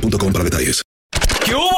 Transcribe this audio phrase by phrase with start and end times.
[0.00, 0.82] boostmobile.com para detalles.
[1.44, 1.77] ¿Qué hubo,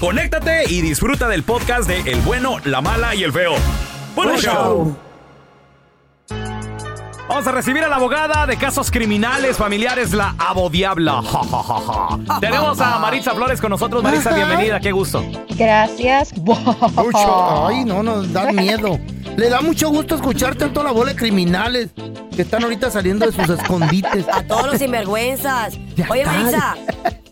[0.00, 3.54] conéctate y disfruta del podcast de El bueno, la mala y el feo.
[4.14, 4.52] ¡Buen Buen show!
[4.52, 4.96] show.
[7.28, 11.22] Vamos a recibir a la abogada de casos criminales familiares, la abodiabla.
[11.22, 12.40] Ja, ja, ja, ja.
[12.40, 14.02] Tenemos a Maritza Flores con nosotros.
[14.02, 15.24] Maritza, bienvenida, qué gusto.
[15.56, 16.36] Gracias.
[16.36, 17.66] Mucho.
[17.66, 18.98] Ay, no, nos da miedo.
[19.36, 21.90] Le da mucho gusto escuchar tanto la bola de criminales
[22.36, 24.26] que están ahorita saliendo de sus escondites.
[24.28, 25.78] A todos los sinvergüenzas.
[25.96, 26.76] Ya Oye, está.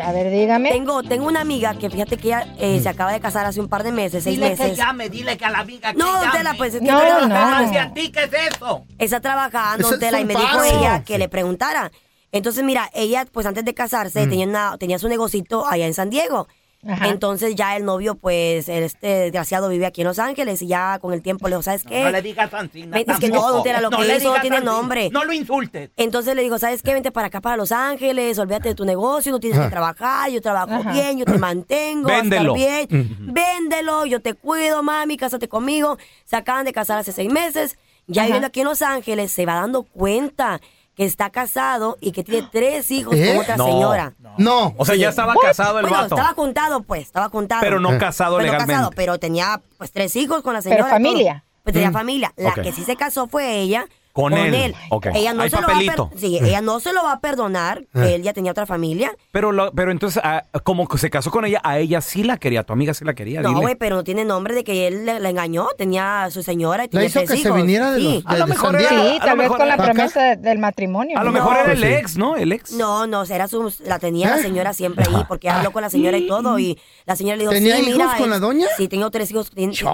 [0.00, 0.70] A ver, dígame.
[0.70, 3.68] tengo, tengo una amiga que fíjate que ella eh, se acaba de casar hace un
[3.68, 4.76] par de meses, seis Dile que meses.
[4.78, 6.38] llame, dile que a la amiga que No, llame.
[6.38, 7.28] Tela, pues es que No, está no.
[7.28, 7.72] trabajando.
[7.72, 8.84] ¿Y a ti qué es eso?
[8.98, 11.90] Está trabajando, Ese es Tela, y un me dijo ella que le preguntara.
[12.32, 14.30] Entonces, mira, ella, pues antes de casarse, Mm.
[14.30, 16.46] tenía, una, tenía su negocito allá en San Diego.
[16.86, 17.08] Ajá.
[17.08, 21.12] Entonces ya el novio, pues, este desgraciado vive aquí en Los Ángeles y ya con
[21.12, 22.04] el tiempo le dijo, ¿sabes qué?
[22.04, 22.50] No le digas.
[22.50, 23.62] Ven, es que tampoco.
[23.66, 25.10] no, lo que le hizo digas tiene nombre.
[25.10, 25.90] No lo insultes.
[25.96, 26.94] Entonces le digo, ¿sabes qué?
[26.94, 30.40] Vente para acá, para Los Ángeles, olvídate de tu negocio, no tienes que trabajar, yo
[30.40, 30.92] trabajo Ajá.
[30.92, 32.54] bien, yo te mantengo, Véndelo.
[32.54, 32.88] bien,
[33.20, 35.98] véndelo, yo te cuido, mami, cásate conmigo.
[36.24, 37.76] Se acaban de casar hace seis meses,
[38.06, 38.26] ya Ajá.
[38.26, 40.60] viviendo aquí en Los Ángeles, se va dando cuenta
[41.00, 43.28] que está casado y que tiene tres hijos ¿Eh?
[43.32, 43.64] con otra No.
[43.64, 44.12] señora.
[44.36, 44.74] No.
[44.76, 46.14] O sea, ya estaba casado el bueno, vato.
[46.14, 47.62] estaba juntado, pues, estaba juntado.
[47.62, 48.72] Pero no casado Pero no legalmente.
[48.74, 50.82] casado, pero tenía pues tres hijos con la señora.
[50.84, 51.32] Pero familia.
[51.40, 51.62] todo.
[51.62, 52.34] Pues tenía familia.
[52.36, 53.86] La que sí se casó fue ella.
[54.12, 54.74] Con él.
[54.90, 55.06] Ok.
[55.14, 57.84] Ella no Hay se lo va a sí, ella no se lo va a perdonar,
[57.92, 59.12] que él ya tenía otra familia.
[59.32, 62.36] Pero, lo- pero entonces, ah, como que se casó con ella, a ella sí la
[62.36, 63.40] quería, tu amiga sí la quería.
[63.40, 65.68] No, güey, pero no tiene nombre de que él la engañó.
[65.78, 68.22] Tenía a su señora y La tenía hizo tres que se viniera de Sí.
[68.24, 69.10] los A lo de mejor San Diego.
[69.12, 71.16] Sí, tal vez con la promesa de- del matrimonio.
[71.18, 71.34] A lo ¿no?
[71.34, 71.84] mejor era el sí.
[71.86, 72.36] ex, ¿no?
[72.36, 72.72] El ex.
[72.72, 74.42] No, no, era su, la tenía la ¿Eh?
[74.42, 77.52] señora siempre ahí, porque habló con la señora y todo, y la señora le dijo,
[77.52, 78.66] ¿Tenía sí, hijos mira, con él- la doña?
[78.76, 79.50] Sí, tengo tres hijos.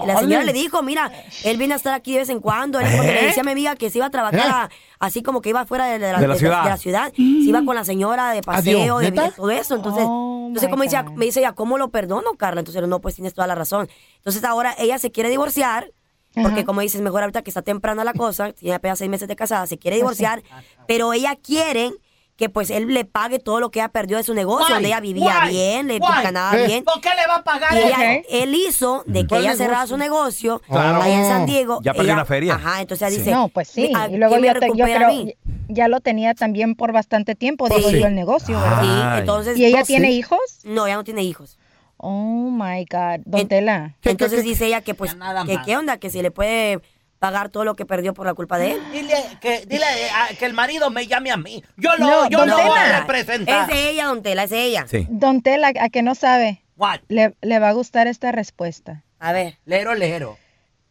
[0.06, 1.10] La señora le dijo, mira,
[1.44, 2.80] él viene a estar aquí de vez en cuando.
[2.80, 3.26] Él le ¿Eh?
[3.26, 4.42] decía a mi amiga que se iba a trabajar ¿Eh?
[4.50, 4.68] a-
[5.00, 6.62] así como que iba fuera de, de la, De la de- ciudad.
[6.64, 9.74] de la ciudad, se iba con la señora de paseo, Adiós, de, todo eso.
[9.76, 11.12] Entonces, Oh, entonces como dice, God.
[11.12, 12.60] me dice ella, ¿cómo lo perdono, Carla?
[12.60, 13.88] Entonces, no, pues tienes toda la razón.
[14.18, 15.90] Entonces ahora ella se quiere divorciar.
[16.34, 16.64] Porque Ajá.
[16.66, 19.66] como dices, mejor ahorita que está temprana la cosa, tiene apenas seis meses de casada,
[19.66, 20.42] se quiere divorciar,
[20.86, 21.92] pero ella quiere
[22.36, 25.00] que pues él le pague todo lo que ella perdió de su negocio, donde ella
[25.00, 26.22] vivía bien, le guay.
[26.22, 26.66] ganaba Eh.
[26.66, 26.84] bien.
[26.84, 29.64] ¿Por qué le va a pagar Y ella- él hizo de que ¿Cuál ella negocio?
[29.66, 31.00] cerrara su negocio Claro.
[31.02, 31.80] allá en San Diego.
[31.82, 32.54] Ya perdió ella- una feria.
[32.56, 33.18] Ajá, entonces ella Sí.
[33.20, 33.90] dice, No, pues sí.
[33.96, 35.34] ¿a Y luego yo, te- yo recupera a creo, mí?
[35.68, 38.00] ya lo tenía también por bastante tiempo, digo Sí.
[38.00, 38.82] yo, el negocio, ¿verdad?
[39.14, 39.56] Sí, entonces...
[39.58, 40.14] ¿Y ella no, tiene sí.
[40.18, 40.40] hijos?
[40.64, 41.58] No, ella no tiene hijos.
[41.96, 43.20] Oh, my God.
[43.24, 43.94] Don En- Tela.
[44.04, 45.14] Entonces dice ella que pues,
[45.46, 46.80] que qué onda, que si le puede
[47.18, 48.80] pagar todo lo que perdió por la culpa de él.
[48.92, 49.84] Dile que, dile
[50.14, 51.62] a- que el marido me llame a mí.
[51.76, 53.62] Yo lo, No, yo lo voy a representar.
[53.70, 54.86] Es de ella, don Tela, es de ella.
[54.88, 55.06] Sí.
[55.08, 56.62] Don Tela, ¿a que no sabe?
[56.76, 57.00] What?
[57.08, 59.02] Le, le va a gustar esta respuesta.
[59.18, 59.56] A ver.
[59.64, 60.36] Lero, lero.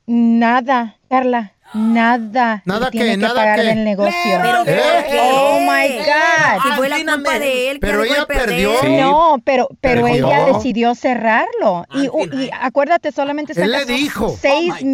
[0.07, 1.53] Nada, Carla.
[1.73, 2.61] Nada.
[2.65, 3.11] ¿Nada tiene qué?
[3.13, 3.65] que ¿Nada pagar qué?
[3.65, 4.13] del negocio.
[4.23, 5.19] ¿Pero ¿Eh?
[5.33, 6.63] Oh, my God.
[6.63, 7.79] Si fue la culpa me- de él.
[7.79, 8.71] que Pero ella perdió.
[8.81, 8.95] Sí.
[8.97, 10.27] No, pero, pero Perdió.
[10.27, 11.85] ella decidió cerrarlo.
[11.95, 12.05] Y,
[12.37, 14.35] y acuérdate, solamente se le dijo.
[14.39, 14.85] seis Oh, God.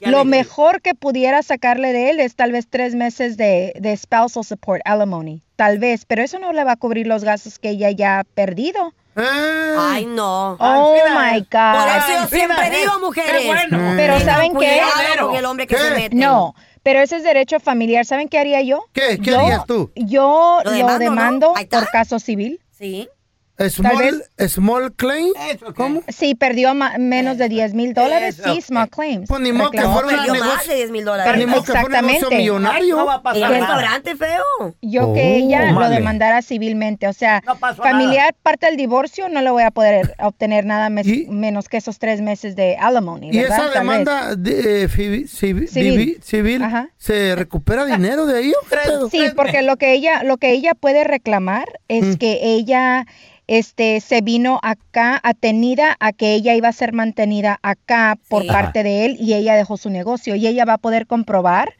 [0.00, 4.44] Lo mejor que pudiera sacarle de él es tal vez tres meses de, de spousal
[4.44, 5.42] support, alimony.
[5.56, 8.24] Tal vez, pero eso no le va a cubrir los gastos que ella ya ha
[8.24, 8.94] perdido.
[9.16, 9.90] Ah.
[9.94, 10.52] Ay, no.
[10.60, 11.96] Oh my Por God.
[11.96, 13.40] eso yo siempre digo, mujeres.
[13.42, 13.92] qué bueno.
[13.96, 14.56] Pero ¿saben qué?
[14.56, 15.80] cuidado con el hombre que ¿Qué?
[15.82, 16.14] se mete.
[16.16, 16.54] No,
[16.84, 18.04] pero ese es derecho familiar.
[18.04, 18.84] ¿Saben qué haría yo?
[18.92, 19.18] ¿Qué?
[19.18, 19.90] ¿Qué Yo- harías tú?
[19.96, 22.60] Yo Lo lo demando, por caso civil.
[22.70, 23.08] Sí.
[23.68, 25.32] Small, small claim.
[25.74, 26.02] ¿Cómo?
[26.08, 29.28] Si perdió menos de 10 mil dólares, sí, small claims.
[29.28, 30.70] Pues ni modo que fuera un Perdió más negocio.
[30.72, 31.36] de 10 mil dólares.
[31.38, 32.36] Ni modo que fuera un negocio Exactamente.
[32.36, 32.96] millonario.
[32.96, 33.74] No va a pasar el nada.
[33.76, 34.74] restaurante feo.
[34.80, 35.96] Yo Oh, que ella lo vale.
[35.96, 37.08] demandara civilmente.
[37.08, 41.06] O sea, No familiar parte del divorcio, no le voy a poder obtener nada mes-
[41.08, 41.26] ¿Y?
[41.26, 43.30] menos que esos tres meses de alimony.
[43.32, 43.48] ¿Y ¿verdad?
[43.48, 43.74] esa Tal vez.
[43.74, 46.20] demanda de, eh, Civil.
[46.22, 46.90] civil, Ajá.
[46.96, 48.52] se recupera dinero de ahí?
[48.52, 49.10] o qué pedo?
[49.10, 52.14] Sí, porque lo que ella, lo que ella puede reclamar es Mm.
[52.14, 53.06] que ella
[53.48, 58.48] este se vino acá atenida a que ella iba a ser mantenida acá por Sí.
[58.48, 61.72] parte de él y ella dejó su negocio y ella va a poder comprobar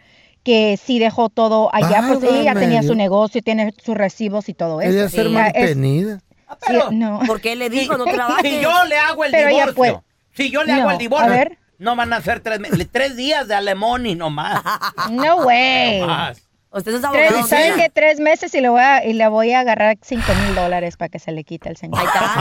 [0.43, 4.49] que sí dejó todo allá porque ella ya Válgame tenía su negocio, tiene sus recibos
[4.49, 4.91] y todo eso.
[4.91, 6.20] Quería ser Sí, ya es- mantenida.
[6.49, 7.20] Ah, sí, pero- no.
[7.26, 8.50] Porque él le dijo, no si, trabajes.
[8.50, 10.05] si yo le hago el Pero ella divorcio,
[10.35, 11.59] si yo le hago No, el divorcio, a ver.
[11.79, 12.61] no van a ser tres,
[12.91, 14.62] tres días de alemón y nomás.
[15.11, 16.00] No way.
[16.00, 16.41] Más.
[16.70, 17.47] Usted es Tres- abogado.
[17.47, 17.85] ¿Saben mira.
[17.85, 17.91] qué?
[17.91, 21.09] Tres meses y le voy a, y le voy a agarrar cinco mil dólares para
[21.09, 21.99] que se le quite el señor.
[21.99, 22.35] Ahí está.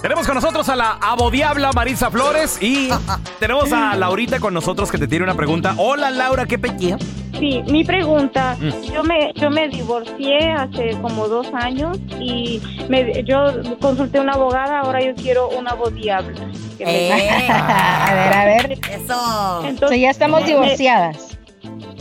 [0.00, 2.90] Tenemos con nosotros a la abodiabla Marisa Flores y
[3.38, 5.74] tenemos a Laurita con nosotros que te tiene una pregunta.
[5.76, 6.98] Hola Laura, ¿qué pequeño?
[7.42, 8.92] Sí, mi pregunta, Mm.
[8.92, 13.46] yo me yo me divorcié hace como dos años y me, yo
[13.80, 16.34] consulté una abogada, ahora yo quiero una abodiable.
[16.78, 18.72] que me- Eh, a ver, a ver.
[18.92, 19.12] eso.
[19.60, 21.36] So, Entonces, ya estamos divorciadas.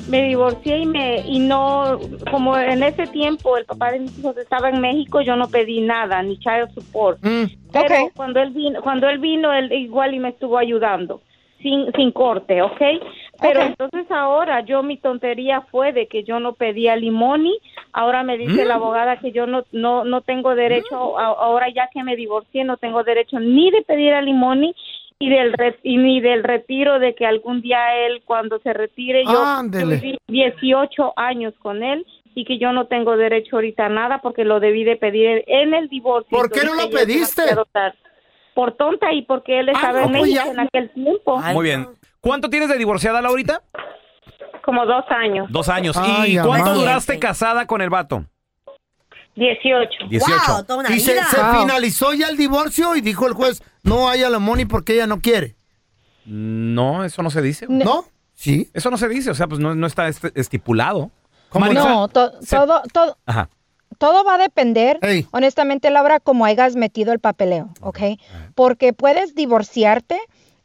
[0.08, 2.00] Me, divorcié y me y no
[2.30, 5.82] como en ese tiempo el papá de mis hijos estaba en México, yo no pedí
[5.82, 7.18] nada, ni child support.
[7.24, 7.46] Mm.
[7.74, 11.22] Pero cuando él vino, cuando él vino, él igual y me estuvo ayudando,
[11.64, 12.82] sin, sin corte, ¿ok?
[13.42, 17.58] Pero entonces ahora yo mi tontería fue de que yo no pedía limoni,
[17.92, 21.90] ahora me dice la abogada que yo no no no tengo derecho, a- ahora ya
[21.92, 24.76] que me divorcié no tengo derecho ni de pedir a limoni
[25.18, 29.24] y del re- y ni del retiro de que algún día él cuando se retire
[29.26, 29.44] yo,
[30.02, 32.06] viví 18 años con él
[32.36, 35.74] y que yo no tengo derecho ahorita a nada porque lo debí de pedir en
[35.74, 36.38] el divorcio.
[36.38, 37.44] ¿Por qué no lo pediste?
[38.54, 40.52] Por tonta y porque él estaba no, en pues México ya.
[40.52, 41.88] en aquel tiempo, Ay, Muy bien.
[42.22, 43.62] ¿Cuánto tienes de divorciada, Laurita?
[44.64, 45.98] como dos años, Dos años.
[45.98, 48.26] Ay, ¿Y cuánto duraste casada con el vato?
[49.36, 50.08] 18.
[50.10, 50.36] 18.
[50.48, 51.26] Wow, toda una Y se, vida.
[51.26, 51.62] se Wow.
[51.62, 55.56] finalizó ya el divorcio y dijo el juez, no hay alimony porque ella no quiere.
[56.26, 57.66] No, eso no se dice.
[57.70, 58.06] ¿No?
[58.36, 58.70] Sí.
[58.74, 61.10] Eso no se dice, o sea, pues no, no está estipulado.
[61.50, 63.50] ¿Cómo Marisa, No, to- se- todo, todo, Ajá.
[63.98, 65.28] todo va a depender, Ey.
[65.32, 68.00] honestamente, Laura, como hayas metido el papeleo, ¿ok?
[68.56, 70.20] Porque puedes divorciarte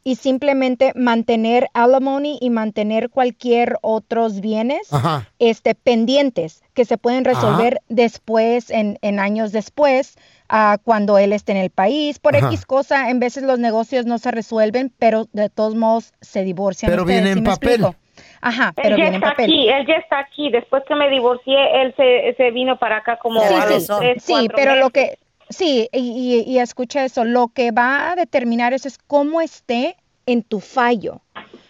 [0.07, 5.27] y simplemente mantener alimony y mantener cualquier otros bienes Ajá.
[5.37, 10.15] este, pendientes que se pueden resolver después, en, en años después,
[10.47, 12.19] ah, cuando él esté en el país.
[12.19, 12.47] Por Ajá.
[12.47, 16.89] X cosa, en veces los negocios no se resuelven, pero de todos modos se divorcian.
[16.89, 17.69] Pero ustedes, viene ¿sí en papel.
[17.71, 17.95] explico?
[18.39, 19.45] Ajá, pero él ya viene en está papel.
[19.45, 20.49] aquí, él ya está aquí.
[20.51, 23.83] Después que me divorcié, él se, se vino para acá como Sí, a sí, los
[23.87, 23.93] sí.
[23.99, 24.93] tres, Sí, pero lo meses.
[24.93, 29.41] que, sí, y, y- y escucha eso, lo que va a determinar eso es cómo
[29.41, 29.95] esté
[30.25, 31.21] en tu fallo,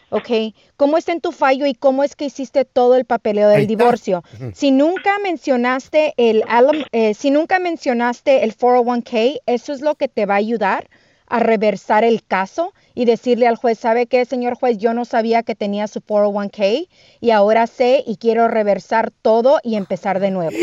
[0.10, 0.54] ¿ok?
[0.78, 4.24] Cómo está en tu fallo y cómo es que hiciste todo el papeleo del divorcio.
[4.56, 6.44] Si nunca mencionaste el,
[6.92, 10.90] eh, si nunca mencionaste el 401k, eso es lo que te va a ayudar
[11.28, 14.78] a reversar el caso y decirle al juez, ¿sabe qué, señor juez?
[14.78, 16.88] Yo no sabía que tenía su 401k
[17.20, 20.52] y ahora sé y quiero reversar todo y empezar de nuevo.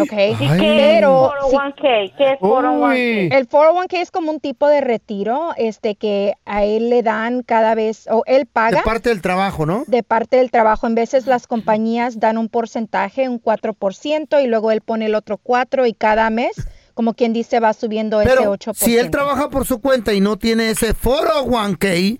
[0.00, 0.12] ¿Ok?
[0.58, 2.90] Pero si- 401k, ¿qué es 401k?
[2.92, 3.28] Uy.
[3.32, 7.74] el 401k es como un tipo de retiro este que a él le dan cada
[7.74, 9.84] vez, o él De paga parte del trabajo, ¿no?
[9.88, 10.86] de parte del trabajo.
[10.86, 15.38] En veces las compañías dan un porcentaje, un 4%, y luego él pone el otro
[15.38, 16.52] 4% y cada mes,
[16.98, 18.74] como quien dice, va subiendo ese Pero 8%.
[18.74, 22.18] si él trabaja por su cuenta y no tiene ese 401k,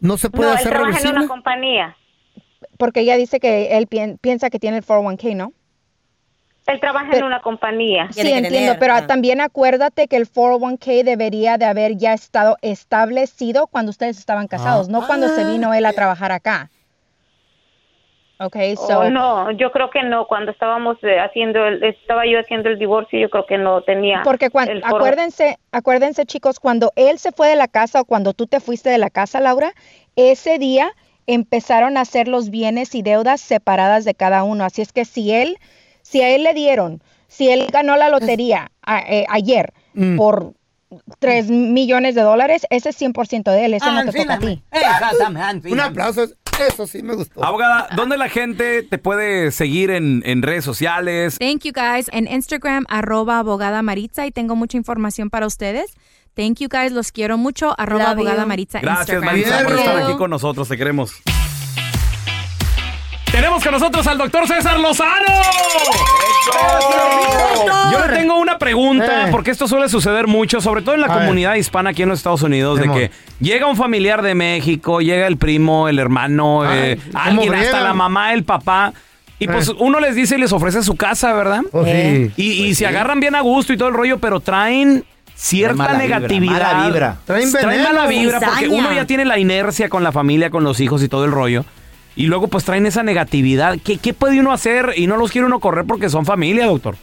[0.00, 1.96] no se puede No, él hacer trabaja en una compañía.
[2.78, 5.52] Porque ella dice que él pien- piensa que tiene el 401k, ¿no?
[6.66, 8.08] Él trabaja en una compañía.
[8.10, 9.06] Sí, entiendo, tener, pero ah.
[9.06, 14.88] también acuérdate que el 401k debería de haber ya estado establecido cuando ustedes estaban casados,
[14.88, 16.70] no cuando se vino él a trabajar acá.
[18.38, 20.26] Ok, so, Oh, no, yo creo que no.
[20.26, 24.20] Cuando estábamos eh, haciendo, el, estaba yo haciendo el divorcio, yo creo que no tenía.
[24.24, 28.04] porque cuando, el foro- acuérdense, acuérdense chicos, cuando él se fue de la casa o
[28.04, 29.72] cuando tú te fuiste de la casa, Laura,
[30.16, 30.92] ese día
[31.26, 34.64] empezaron a hacer los bienes y deudas separadas de cada uno.
[34.64, 35.56] Así es que si él,
[36.02, 40.16] si a él le dieron, si él ganó la lotería a- eh, ayer Mm.
[40.18, 40.52] por
[41.18, 44.62] 3 millones de dólares, ese es 100% de él, ese no te toca a ti.
[45.72, 46.26] Un aplauso.
[46.60, 47.44] Eso sí me gustó.
[47.44, 51.38] Abogada, ¿dónde la gente te puede seguir en, en redes sociales?
[51.38, 52.08] Thank you guys.
[52.12, 55.92] En Instagram, arroba abogada Maritza y tengo mucha información para ustedes.
[56.34, 57.74] Thank you guys, los quiero mucho.
[57.78, 58.48] Arroba Love abogada you.
[58.48, 59.24] Maritza Gracias, Instagram.
[59.24, 60.68] Marisa, por estar aquí con nosotros.
[60.68, 61.12] Te queremos.
[63.32, 65.26] Tenemos con nosotros al doctor César Lozano.
[67.92, 69.30] Yo le tengo una pregunta, Eh.
[69.30, 71.18] porque esto suele suceder mucho, sobre todo en la A ver.
[71.20, 73.10] comunidad hispana aquí en los Estados Unidos, de que
[73.40, 77.80] llega un familiar de México, llega el primo, el hermano, Ay, eh, ¿cómo alguien, hasta
[77.80, 78.92] la mamá, el papá.
[79.38, 79.72] Y pues Eh.
[79.78, 81.60] uno les dice y les ofrece su casa, ¿verdad?
[81.72, 82.30] Oh, sí.
[82.36, 85.92] Y, y se agarran bien a gusto y todo el rollo, pero traen cierta Traen
[85.92, 86.72] mala vibra, negatividad.
[86.72, 87.16] mala vibra.
[87.26, 87.82] Traen veneno.
[87.84, 91.08] mala vibra porque uno ya tiene la inercia con la familia, con los hijos y
[91.08, 91.64] todo el rollo.
[92.16, 93.78] Y luego pues traen esa negatividad.
[93.84, 94.94] ¿Qué, qué puede uno hacer?
[94.96, 96.96] Y no los quiere uno correr porque son familia, doctor.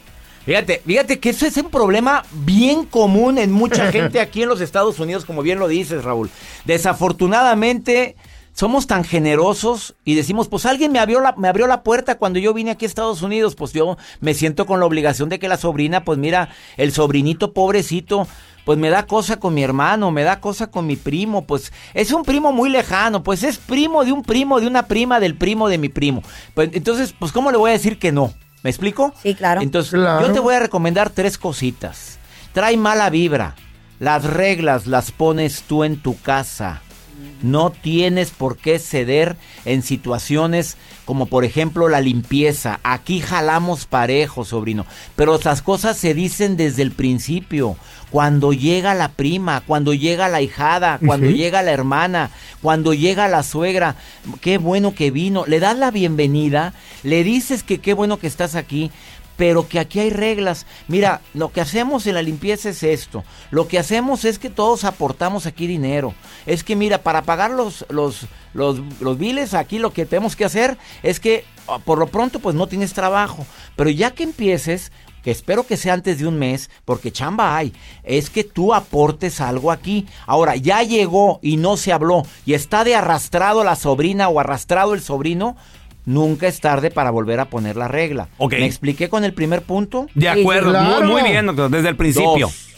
[0.45, 4.59] Fíjate, fíjate que eso es un problema bien común en mucha gente aquí en los
[4.59, 6.29] Estados Unidos, como bien lo dices, Raúl.
[6.65, 8.15] Desafortunadamente,
[8.53, 12.39] somos tan generosos y decimos, pues alguien me abrió la, me abrió la puerta cuando
[12.39, 15.47] yo vine aquí a Estados Unidos, pues yo me siento con la obligación de que
[15.47, 18.27] la sobrina, pues mira, el sobrinito pobrecito,
[18.65, 22.11] pues me da cosa con mi hermano, me da cosa con mi primo, pues es
[22.11, 25.67] un primo muy lejano, pues es primo de un primo, de una prima del primo
[25.69, 26.21] de mi primo.
[26.53, 28.33] Pues entonces, pues ¿cómo le voy a decir que no?
[28.63, 29.13] ¿Me explico?
[29.21, 29.61] Sí, claro.
[29.61, 30.25] Entonces, Claro.
[30.27, 32.17] yo te voy a recomendar tres cositas.
[32.53, 33.55] Trae mala vibra.
[33.99, 36.81] Las reglas las pones tú en tu casa.
[37.41, 42.79] No tienes por qué ceder en situaciones como por ejemplo la limpieza.
[42.83, 44.85] Aquí jalamos parejo, sobrino.
[45.15, 47.75] Pero las cosas se dicen desde el principio.
[48.09, 52.29] Cuando llega la prima, cuando llega la hijada, cuando llega la hermana,
[52.61, 53.95] cuando llega la suegra.
[54.39, 55.45] Qué bueno que vino.
[55.47, 58.91] Le das la bienvenida, le dices que qué bueno que estás aquí
[59.43, 60.65] pero que aquí hay reglas.
[60.87, 63.25] Mira, lo que hacemos en la limpieza es esto.
[63.51, 66.13] Lo que hacemos es que todos aportamos aquí dinero.
[66.45, 70.45] Es que mira, para pagar los, los, los, los biles, aquí lo que tenemos que
[70.45, 73.45] hacer es que ah, por lo pronto pues no tienes trabajo.
[73.75, 77.73] Pero ya que empieces, que espero que sea antes de un mes, porque chamba hay,
[78.03, 80.07] es que tú aportes algo aquí.
[80.25, 84.93] Ahora, ya llegó y no se habló y está de arrastrado la sobrina o arrastrado
[84.93, 85.57] el sobrino.
[86.05, 88.27] Nunca es tarde para volver a poner la regla.
[88.39, 90.07] ¿Me expliqué con el primer punto?
[90.13, 91.05] De acuerdo, claro.
[91.05, 92.47] muy, muy bien, doctor, desde el principio.
[92.47, 92.73] Dos.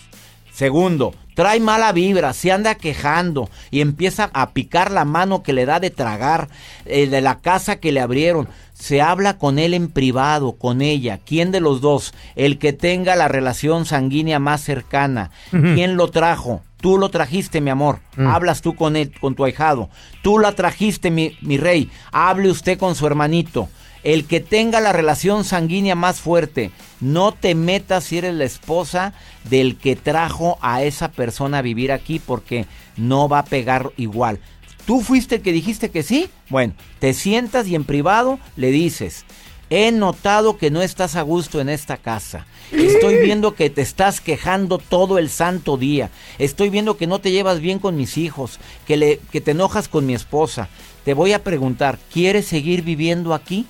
[0.55, 5.65] Segundo, trae mala vibra, se anda quejando y empieza a picar la mano que le
[5.65, 6.48] da de tragar
[6.86, 8.48] eh, de la casa que le abrieron.
[8.74, 11.20] Se habla con él en privado, con ella.
[11.25, 12.13] ¿Quién de los dos?
[12.38, 15.32] El que tenga la relación sanguínea más cercana.
[15.51, 16.62] ¿Quién lo trajo?
[16.86, 17.98] Tú lo trajiste, mi amor.
[18.15, 19.89] Hablas tú con él, con tu ahijado.
[20.22, 21.89] Tú la trajiste, mi, mi rey.
[22.12, 23.70] Hable usted con su hermanito.
[24.04, 26.70] El que tenga la relación sanguínea más fuerte,
[27.01, 29.13] no te metas si eres la esposa
[29.50, 34.39] del que trajo a esa persona a vivir aquí porque no va a pegar igual.
[34.86, 36.30] ¿Tú fuiste el que dijiste que sí?
[36.50, 39.25] Bueno, te sientas y en privado le dices,
[39.69, 42.45] he notado que no estás a gusto en esta casa.
[42.72, 46.10] Estoy viendo que te estás quejando todo el santo día.
[46.39, 49.88] Estoy viendo que no te llevas bien con mis hijos, que, le, que te enojas
[49.88, 50.69] con mi esposa.
[51.03, 53.65] Te voy a preguntar, ¿quieres seguir viviendo aquí?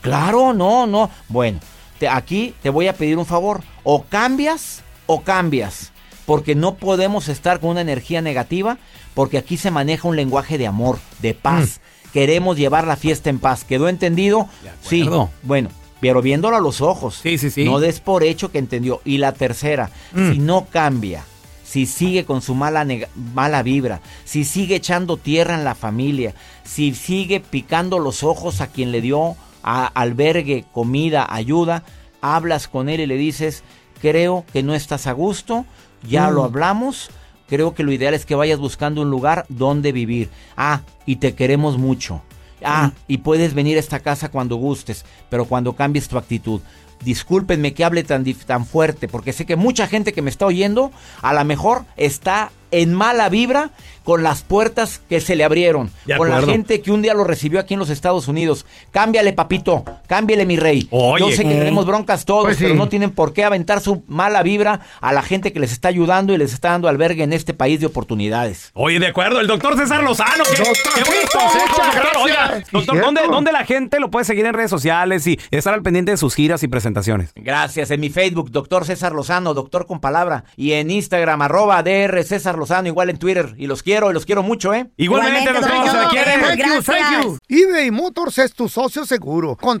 [0.00, 1.10] Claro, no, no.
[1.28, 1.60] Bueno,
[2.08, 3.62] aquí te voy a pedir un favor.
[3.82, 5.92] O cambias o cambias.
[6.26, 8.78] Porque no podemos estar con una energía negativa.
[9.14, 11.80] Porque aquí se maneja un lenguaje de amor, de paz.
[12.14, 13.64] Queremos llevar la fiesta en paz.
[13.64, 14.48] ¿Quedó entendido?
[14.80, 15.02] Sí.
[15.42, 15.68] Bueno,
[16.00, 17.18] pero viéndolo a los ojos.
[17.22, 17.64] Sí, sí, sí.
[17.64, 19.02] No des por hecho que entendió.
[19.04, 21.24] Y la tercera, si no cambia,
[21.64, 22.86] si sigue con su mala,
[23.34, 28.68] mala vibra, si sigue echando tierra en la familia, si sigue picando los ojos a
[28.68, 31.82] quien le dio a- albergue, comida, ayuda,
[32.20, 33.64] hablas con él y le dices,
[34.00, 35.64] creo que no estás a gusto,
[36.08, 37.10] ya lo hablamos,
[37.48, 40.30] creo que lo ideal es que vayas buscando un lugar donde vivir.
[40.56, 42.22] Ah, y te queremos mucho.
[42.62, 46.60] Ah, y puedes venir a esta casa cuando gustes, pero cuando cambies tu actitud.
[47.02, 50.90] Discúlpenme que hable tan, tan fuerte, porque sé que mucha gente que me está oyendo,
[51.20, 53.70] a lo mejor está en mala vibra
[54.04, 57.60] con las puertas que se le abrieron, con la gente que un día lo recibió
[57.60, 58.64] aquí en los Estados Unidos.
[58.90, 60.86] Cámbiale, papito, cámbiale, mi rey.
[60.90, 61.24] Oye.
[61.24, 62.64] Yo sé que tenemos broncas todos, Pues sí.
[62.64, 65.88] pero no tienen por qué aventar su mala vibra a la gente que les está
[65.88, 68.70] ayudando y les está dando albergue en este país de oportunidades.
[68.74, 70.44] Oye, de acuerdo, el doctor César Lozano.
[70.44, 71.62] ¿Qué, Doctor, qué bonito, ¿eh?
[71.94, 72.16] Gracias.
[72.22, 73.00] oiga, doctor.
[73.00, 76.16] ¿dónde, dónde la gente lo puede seguir en redes sociales y estar al pendiente de
[76.16, 77.32] sus giras y presentaciones?
[77.34, 77.90] Gracias.
[77.90, 80.44] En mi Facebook, doctor César Lozano, doctor con palabra.
[80.56, 82.88] Y en Instagram, arroba DR César Lozano.
[82.88, 83.54] Igual en Twitter.
[83.58, 84.86] Y los quiero, y los quiero mucho, ¿eh?
[84.96, 86.24] Igualmente, Igualmente, doctor, se la doctor, quiere.
[86.30, 86.48] queremos.
[86.48, 87.10] Thank you, Gracias.
[87.10, 87.38] thank you.
[87.48, 89.56] eBay Motors es tu socio seguro.
[89.56, 89.80] Con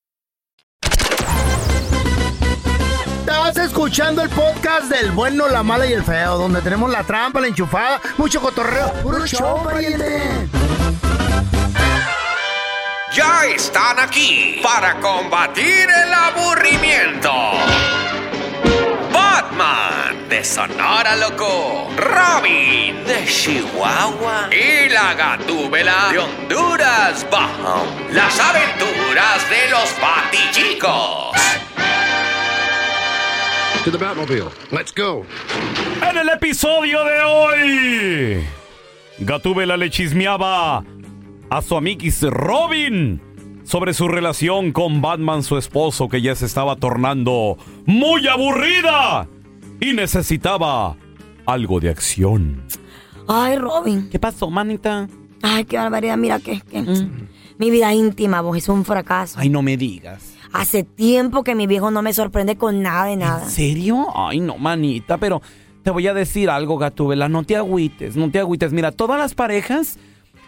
[3.81, 7.47] Escuchando el podcast del bueno, la mala y el feo, donde tenemos la trampa, la
[7.47, 8.93] enchufada, mucho cotorreo.
[9.01, 9.67] ¡Puro show!
[13.11, 17.31] Ya están aquí para combatir el aburrimiento.
[19.11, 27.87] Batman de Sonora Loco, Robin de Chihuahua y la Gatúbela de Honduras Bajo.
[28.11, 31.31] Las aventuras de los Batichicos.
[33.83, 34.51] To the Batmobile.
[34.71, 35.25] Let's go.
[36.07, 38.43] En el episodio de hoy,
[39.19, 40.83] Gatúbela le chismeaba
[41.49, 43.19] a su amiguis Robin
[43.63, 47.57] sobre su relación con Batman, su esposo, que ya se estaba tornando
[47.87, 49.27] muy aburrida
[49.79, 50.95] y necesitaba
[51.47, 52.63] algo de acción.
[53.27, 54.09] Ay, Robin.
[54.11, 55.07] ¿Qué pasó, manita?
[55.41, 56.17] Ay, qué barbaridad.
[56.17, 56.83] Mira que, que
[57.57, 59.39] mi vida íntima, vos, es un fracaso.
[59.39, 60.30] Ay, no me digas.
[60.53, 63.43] Hace tiempo que mi viejo no me sorprende con nada de nada.
[63.43, 64.07] ¿En serio?
[64.15, 65.41] Ay, no, manita, pero
[65.83, 68.73] te voy a decir algo, Gatúbela, no te agüites, no te agüites.
[68.73, 69.97] Mira, todas las parejas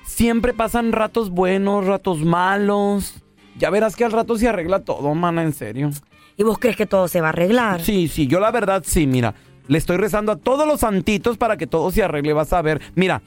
[0.06, 3.24] siempre pasan ratos buenos, ratos malos.
[3.58, 5.90] Ya verás que al rato se arregla todo, mana, en serio.
[6.38, 7.82] ¿Y vos crees que todo se va a arreglar?
[7.82, 9.36] Sí, sí, yo la verdad sí, mira.
[9.68, 12.82] Le estoy rezando a todos los santitos para que todo se arregle, vas a ver.
[12.96, 13.22] Mira,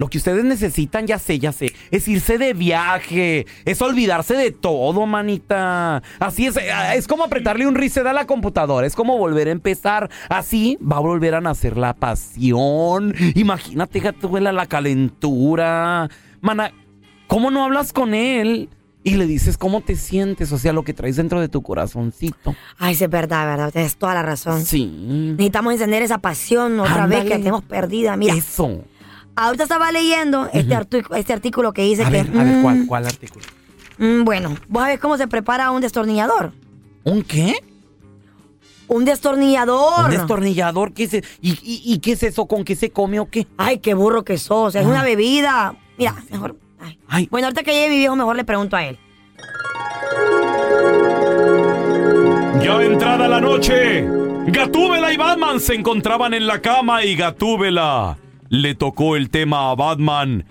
[0.00, 4.50] lo que ustedes necesitan, ya sé, ya sé, es irse de viaje, es olvidarse de
[4.50, 6.02] todo, manita.
[6.18, 9.50] Así es, eh, es como apretarle un reset a la computadora, es como volver a
[9.50, 10.08] empezar.
[10.30, 13.14] Así va a volver a nacer la pasión.
[13.34, 16.08] Imagínate, Gatúbela, la calentura.
[16.40, 16.72] Mana,
[17.26, 18.70] ¿cómo no hablas con él?
[19.04, 22.54] Y le dices cómo te sientes, o sea, lo que traes dentro de tu corazoncito.
[22.78, 23.70] Ay, sí, es verdad, verdad.
[23.70, 24.64] Tienes toda la razón.
[24.64, 24.86] Sí.
[25.32, 28.16] Necesitamos encender esa pasión otra vez que tenemos perdida.
[28.16, 28.82] Mira, Eso.
[29.46, 30.76] Ahorita estaba leyendo este,
[31.16, 32.22] este artículo que dice A que.
[32.22, 33.44] ver, a ver, mm, ¿cuál, cuál artículo?
[33.98, 36.52] mm, bueno, vos sabés cómo se prepara un destornillador.
[37.04, 37.54] ¿Un qué?
[38.88, 40.04] Un destornillador.
[40.06, 40.92] ¿Un destornillador?
[40.92, 42.46] ¿Qué es, e- y, y- y qué es eso?
[42.46, 43.46] ¿Con qué se come o qué?
[43.56, 44.74] Ay, qué burro que sos.
[44.74, 44.88] Es Ah.
[44.88, 45.74] una bebida.
[45.96, 46.56] Mira, mejor.
[46.80, 46.98] ay.
[47.08, 47.28] Ay.
[47.30, 48.98] Bueno, ahorita que llegue mi viejo, mejor le pregunto a él.
[52.62, 54.04] Ya entrada la noche,
[54.48, 58.18] Gatúbela y Batman se encontraban en la cama y Gatúbela
[58.50, 60.44] le tocó el tema a Batman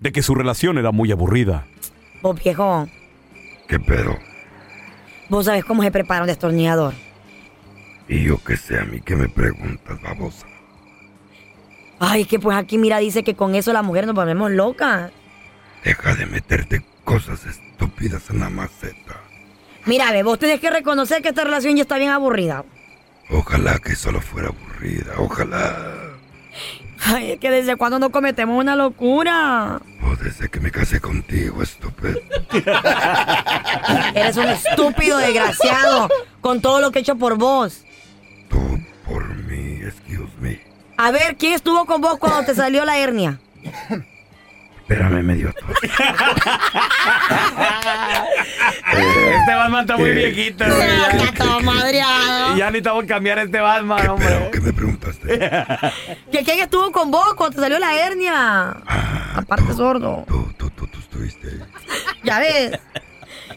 [0.00, 1.66] de que su relación era muy aburrida.
[2.22, 2.88] Vos, viejo,
[3.68, 4.16] ¿Qué pedo?
[5.28, 6.94] vos sabés cómo se prepara un destornillador.
[8.08, 10.46] Y yo qué sé, a mí que me preguntas, babosa.
[11.98, 15.10] Ay, que pues aquí, mira, dice que con eso las mujeres nos volvemos locas.
[15.84, 19.20] Deja de meterte cosas estúpidas en la maceta.
[19.86, 22.64] Mira, ve, vos tenés que reconocer que esta relación ya está bien aburrida.
[23.30, 26.01] Ojalá que solo fuera aburrida, ojalá.
[27.04, 29.80] Ay, es que desde cuando no cometemos una locura.
[30.04, 32.20] O desde que me casé contigo, estúpido.
[34.14, 36.08] Eres un estúpido desgraciado
[36.40, 37.84] con todo lo que he hecho por vos.
[39.04, 40.60] Por mí, excuse me.
[40.96, 43.40] A ver, ¿quién estuvo con vos cuando te salió la hernia?
[44.92, 45.70] Espérame medio tos.
[48.92, 50.64] Este Batman está muy viejito.
[50.66, 52.54] Ya está madreado.
[52.54, 54.50] Y ya necesitamos cambiar este Batman, hombre.
[54.52, 55.38] ¿Qué me preguntaste?
[56.32, 58.76] ¿Que quién estuvo con vos cuando te salió la hernia?
[59.34, 60.24] Aparte sordo.
[60.28, 61.60] Tú, tú, tú, tú estuviste ahí.
[62.24, 62.78] Ya ves.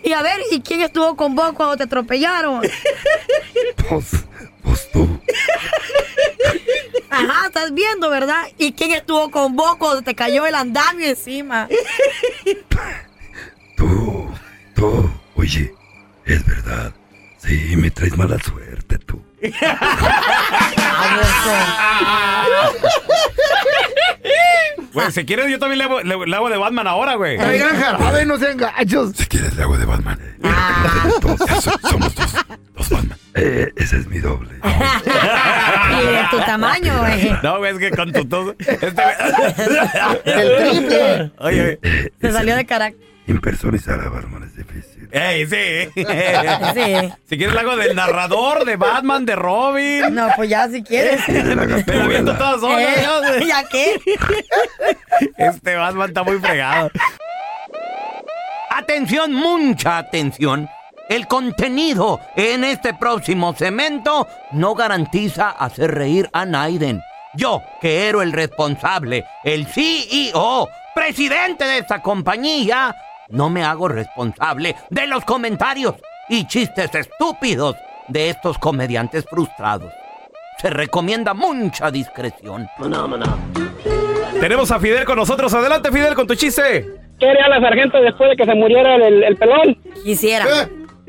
[0.03, 2.61] Y a ver, ¿y quién estuvo con vos cuando te atropellaron?
[3.89, 4.05] Vos,
[4.63, 5.19] vos tú.
[7.09, 8.47] Ajá, estás viendo, ¿verdad?
[8.57, 11.67] ¿Y quién estuvo con vos cuando te cayó el andamio encima?
[13.77, 14.29] Tú,
[14.73, 15.11] tú.
[15.35, 15.73] Oye,
[16.25, 16.93] es verdad.
[17.37, 19.21] Sí, me traes mala suerte, tú.
[24.95, 27.37] Güey, si quieres, yo también le hago, le- le hago de Batman ahora, güey.
[27.37, 29.11] Traigan jarabe, no sean gachos.
[29.15, 30.17] Si quieres, le hago de Batman.
[31.21, 32.33] Dos, so- somos dos,
[32.75, 33.17] dos Batman.
[33.35, 34.49] Eh, ese es mi doble.
[34.63, 37.31] Y de tu tamaño, güey.
[37.43, 38.55] No, güey, es que con tu tos.
[38.59, 38.87] Este...
[40.25, 41.31] El triple.
[41.39, 41.79] Oye,
[42.21, 43.03] Se salió de carácter.
[43.27, 45.09] Impersonizar a Batman es difícil.
[45.11, 45.89] ey, sí.
[45.95, 47.13] Sí.
[47.27, 50.13] Si quieres, hago del narrador, de Batman, de Robin.
[50.13, 51.27] No, pues ya si quieres.
[51.27, 52.97] Me la viento todas solas.
[52.97, 53.45] ¿Eh?
[53.47, 53.99] ¿Ya qué?
[55.37, 56.91] Este Batman está muy fregado.
[58.69, 60.69] Atención, mucha atención.
[61.09, 67.01] El contenido en este próximo cemento no garantiza hacer reír a Naiden.
[67.35, 72.95] Yo, que era el responsable, el CEO, presidente de esta compañía,
[73.29, 75.95] no me hago responsable de los comentarios
[76.29, 77.75] y chistes estúpidos
[78.07, 79.91] de estos comediantes frustrados.
[80.59, 82.67] Se recomienda mucha discreción.
[84.39, 85.53] Tenemos a Fidel con nosotros.
[85.53, 86.85] Adelante, Fidel, con tu chiste.
[87.19, 89.77] ¿Qué haría la sargento después de que se muriera el, el pelón?
[90.03, 90.45] Quisiera.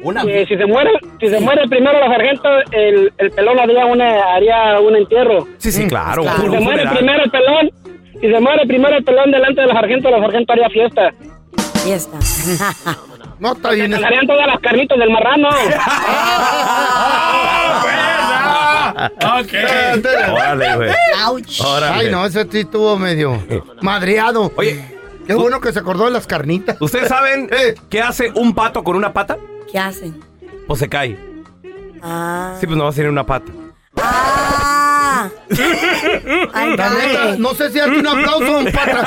[0.02, 0.22] Una.
[0.22, 4.78] Si se muere, si se muere primero la sargento, el, el pelón haría una, haría
[4.80, 5.46] un entierro.
[5.58, 6.22] Sí, sí, claro.
[6.22, 7.70] Si se muere primero el pelón,
[8.20, 11.12] si se muere primero el pelón delante de la sargento, la sargento haría fiesta.
[11.86, 12.18] Fiesta.
[13.38, 13.92] No, está bien.
[13.92, 15.48] Se todas las carnitas del marrano.
[18.96, 19.52] Ok.
[20.32, 20.90] Órale, güey.
[21.92, 23.42] Ay, no, ese sí estuvo medio
[23.82, 24.50] madreado.
[24.56, 24.96] Oye,
[25.26, 26.76] Qué bueno que se acordó de las carnitas.
[26.80, 27.74] ¿ustedes saben Eh.
[27.90, 29.36] qué hace un pato con una pata?
[29.70, 30.18] ¿Qué hacen?
[30.66, 31.18] Pues se cae.
[32.02, 32.54] Ah.
[32.60, 33.50] Sí, pues no va a tener una pata.
[34.00, 34.65] Ah.
[36.52, 37.38] Ay, La neta, caray.
[37.38, 39.06] no sé si darte un aplauso o un patadón.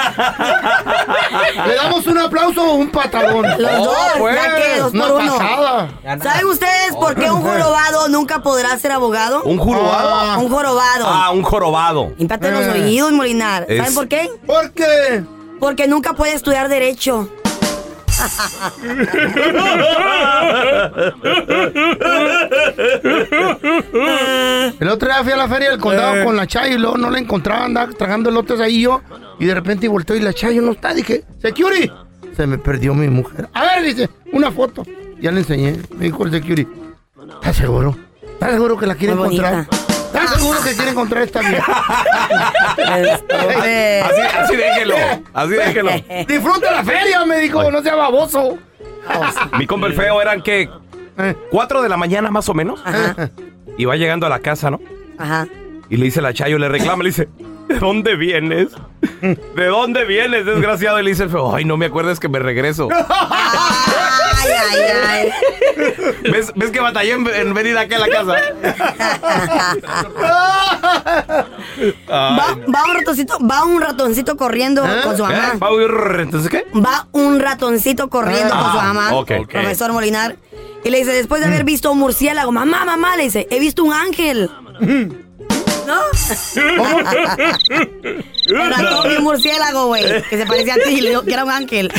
[1.67, 3.45] ¿Le damos un aplauso o un patadón?
[3.61, 5.37] Los dos, pues, ya que dos Una por uno.
[6.23, 9.43] ¿Saben ustedes por qué un jorobado nunca podrá ser abogado?
[9.43, 10.39] ¿Un jorobado?
[10.39, 11.05] Un jorobado.
[11.07, 12.11] Ah, un jorobado.
[12.17, 12.71] Los Eh.
[12.71, 13.63] oídos, Molinar.
[13.63, 14.29] ¿Saben Es- por qué?
[14.45, 15.23] ¿Por qué?
[15.59, 17.27] Porque nunca puede estudiar derecho.
[24.79, 26.23] El otro día fui a la feria del condado Eh.
[26.23, 29.01] con la Chayo y luego no la encontraba, andaba tragando elotes ahí yo.
[29.39, 30.93] Y de repente volteó y la Chayo no está.
[30.93, 31.91] Dije, Security.
[32.35, 33.49] Se me perdió mi mujer.
[33.53, 34.83] A ver, dice, una foto.
[35.21, 35.77] Ya le enseñé.
[35.97, 36.67] Me dijo el Security.
[37.41, 37.97] ¿Estás seguro?
[38.33, 39.67] ¿Estás seguro que la quiere Muy bonita.
[40.13, 41.83] ¿Estás seguro que quiere encontrar esta vieja?
[42.77, 44.95] Así, así déjelo.
[45.33, 45.91] Así déjelo.
[46.27, 48.57] Disfruta la feria, me dijo, no sea baboso.
[49.57, 50.69] Mi compa el feo eran que
[51.17, 51.35] Eh.
[51.51, 52.81] cuatro de la mañana más o menos.
[52.85, 53.29] Ajá.
[53.77, 54.79] Y va llegando a la casa, ¿no?
[55.17, 55.47] Ajá.
[55.89, 57.27] Y le dice la Chayo, le reclama, le dice,
[57.67, 58.69] ¿de dónde vienes?
[59.21, 60.99] ¿De dónde vienes, desgraciado?
[60.99, 62.87] Y le dice el feo, ay, no me acuerdes que me regreso.
[64.41, 65.31] Ay, ay, ay.
[66.31, 68.35] ¿Ves, ves que batallé en, en venir aquí a la casa?
[72.09, 75.27] Va, va un ratoncito, va un ratoncito corriendo con su ¿Eh?
[75.27, 75.53] mamá.
[75.61, 75.91] ¿Va a huir?
[76.19, 76.65] ¿Entonces qué?
[76.77, 79.13] Va un ratoncito corriendo con su Ah, mamá.
[79.13, 79.49] ok, ok.
[79.51, 80.35] Profesor Molinar.
[80.83, 83.83] Y le dice, después de haber visto un murciélago, mamá, mamá, le dice, he visto
[83.83, 84.49] un ángel.
[84.79, 85.95] ¿No?
[88.45, 90.03] Y un murciélago, güey.
[90.29, 91.91] Que se parecía a ti y le dijo que era un ángel.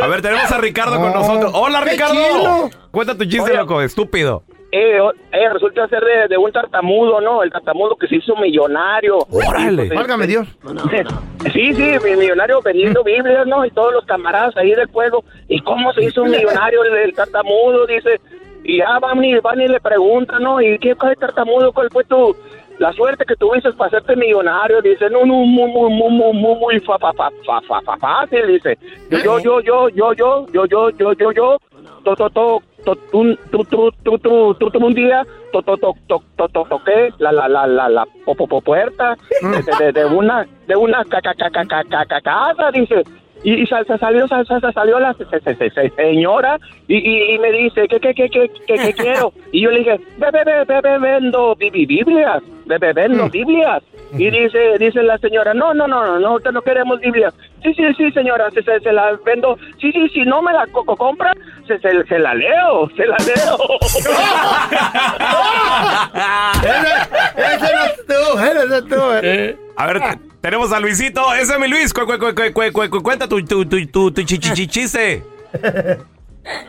[0.00, 1.52] A ver, tenemos a Ricardo con nosotros.
[1.54, 2.70] Hola, Ricardo.
[2.90, 4.42] Cuenta tu chiste, loco, estúpido.
[4.70, 4.98] Eh,
[5.32, 7.42] eh, resulta ser de, de un tartamudo, ¿no?
[7.42, 9.16] El tartamudo que se hizo millonario.
[9.30, 9.86] Órale.
[9.86, 10.46] Pues, Válgame Dios.
[11.52, 13.64] Sí, sí, mi millonario vendiendo Biblias, ¿no?
[13.64, 15.22] Y todos los camaradas ahí del pueblo.
[15.48, 17.86] ¿Y cómo se hizo un millonario el, el tartamudo?
[17.86, 18.20] Dice.
[18.64, 20.60] Y ya van y, van y le preguntan, ¿no?
[20.60, 21.72] ¿Y qué fue el tartamudo?
[21.72, 22.36] ¿Cuál fue tu,
[22.78, 24.80] la suerte que tuviste para hacerte millonario?
[24.82, 28.46] Dice, no, no, muy, muy, muy, muy, muy, muy fa, fa, fa, fa, fa, fácil,
[28.46, 28.78] dice.
[29.10, 31.58] Yo, yo, yo, yo, yo, yo, yo, yo, yo, yo,
[32.04, 35.76] to, to, to, to, tu, tu, tu, tu, tu, tu, tu, un día, to, to,
[35.76, 39.92] to, to, to, to, toqué la, la, la, la, la, po, po, puerta de, de,
[39.92, 43.02] de una, de una ca, ca, ca, ca, ca, ca- casa, dice.
[43.44, 46.58] Y, y sal- se salió, sal- sal- sal- salió la se- se- se- se- señora
[46.88, 49.32] y, y, y me dice, ¿qué, qué, qué, qué, qué, qué quiero?
[49.52, 53.82] Y yo le dije, bebé, bebé, bebé, vendo bi- bi- Biblias, bebé, vendo Biblias.
[54.16, 57.34] Y dice, dice la señora, no, no, no, no, nosotros no queremos Biblias.
[57.62, 59.56] Sí, sí, sí, señora, se, se, se la vendo.
[59.80, 61.32] Sí, sí, si no me la co- co- compra,
[61.66, 63.58] se, se, se la leo, se la leo.
[67.48, 69.56] Ese tú, eh.
[69.76, 71.32] A ver, te- tenemos a Luisito.
[71.34, 71.92] Ese es mi Luis.
[71.92, 74.52] Cu- cu- cu- cu- cu- cu- cu- Cuenta tu, tu, tu, tu, tu chi- chi-
[74.52, 75.22] chi- chiste.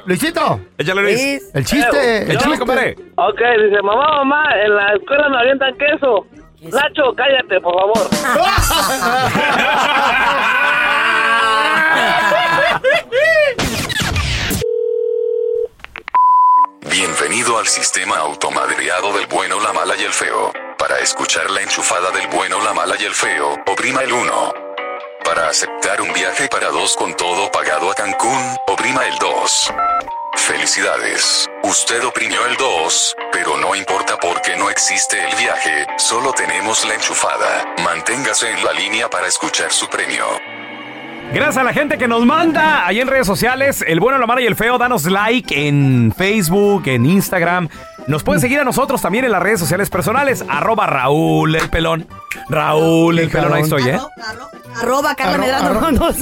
[0.05, 0.59] Luisito.
[0.77, 1.49] Échale, Luis.
[1.53, 2.17] El chiste.
[2.23, 2.59] el Échale, chiste.
[2.59, 2.95] compadre.
[3.15, 6.25] Ok, dice, mamá, mamá, en la escuela me avientan queso.
[6.61, 8.09] Nacho, cállate, por favor.
[16.99, 20.51] Bienvenido al sistema automadreado del bueno, la mala y el feo.
[20.77, 24.53] Para escuchar la enchufada del bueno, la mala y el feo, oprima el 1.
[25.23, 29.73] Para aceptar un viaje para dos con todo pagado a Cancún, oprima el 2.
[30.35, 36.83] Felicidades, usted oprimió el 2, pero no importa porque no existe el viaje, solo tenemos
[36.83, 37.75] la enchufada.
[37.81, 40.25] Manténgase en la línea para escuchar su premio.
[41.33, 43.83] Gracias a la gente que nos manda ahí en redes sociales.
[43.87, 44.77] El bueno, la mala y el feo.
[44.79, 47.69] Danos like en Facebook, en Instagram.
[48.07, 50.43] Nos pueden seguir a nosotros también en las redes sociales personales.
[50.49, 52.07] Arroba Raúl el pelón.
[52.49, 53.53] Raúl el pelón.
[53.53, 53.99] Ahí estoy, ¿eh?
[54.81, 56.13] Arroba Carla Medrano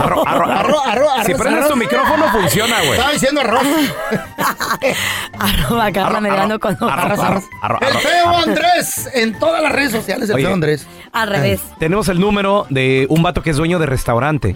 [1.25, 2.91] si prendes tu micrófono, funciona, güey.
[2.91, 3.63] Estaba diciendo arroz.
[5.39, 6.91] Arroba Carla Medrano con nosotros.
[6.97, 9.09] Arroz, arroz, arroz, El feo Andrés.
[9.13, 10.45] En todas las redes sociales, el Oye.
[10.45, 10.87] feo Andrés.
[11.13, 11.61] Al revés.
[11.79, 14.55] Tenemos el número de un vato que es dueño de restaurante.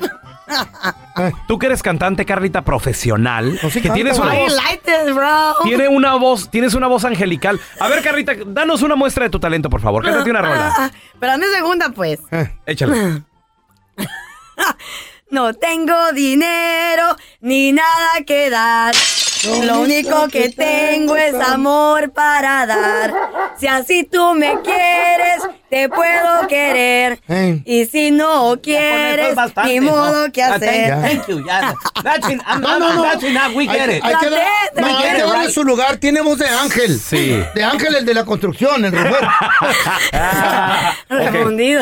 [1.48, 5.56] Tú que eres cantante, Carlita, profesional, que tienes una voz, like this, bro.
[5.64, 7.60] tiene una voz, tienes una voz angelical.
[7.80, 10.04] A ver, Carlita, danos una muestra de tu talento, por favor.
[10.04, 10.74] Cántate una rola.
[10.78, 12.20] Ah, Pero dame segunda, pues.
[12.66, 13.24] Échale.
[15.32, 18.94] No tengo dinero ni nada que dar.
[19.64, 23.14] Lo único que tengo es amor para dar.
[23.58, 27.20] Si así tú me quieres, te puedo querer.
[27.66, 30.90] Y si no quieres, ni modo que hacer.
[31.02, 31.74] Thank you, ya.
[32.04, 33.04] That's I'm- No, no, no.
[33.04, 34.04] that's enough, we get it.
[34.04, 34.30] hay que,
[34.82, 35.98] no, hay darle su lugar.
[35.98, 37.00] Tiene voz de ángel.
[37.00, 37.42] Sí.
[37.56, 39.28] De ángel, el de la construcción, el refuerzo.
[41.10, 41.82] Respondido.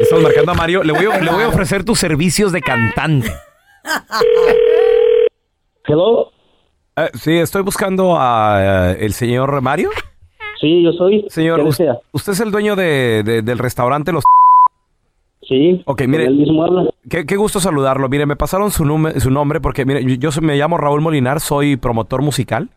[0.00, 0.82] Estamos marcando a Mario.
[0.82, 3.32] Le voy a, le voy a ofrecer tus servicios de cantante.
[5.86, 6.30] Hello.
[6.96, 9.90] Eh, sí, estoy buscando a eh, el señor Mario.
[10.60, 11.24] Sí, yo soy.
[11.28, 11.98] Señor, ¿Qué us- desea?
[12.12, 14.24] usted es el dueño de- de- del restaurante Los...
[15.42, 15.82] Sí.
[15.84, 16.28] Ok, mire.
[17.08, 18.08] Qué, qué gusto saludarlo.
[18.08, 21.76] Mire, me pasaron su, nume- su nombre porque, mire, yo, me llamo Raúl Molinar, soy
[21.76, 22.68] promotor musical.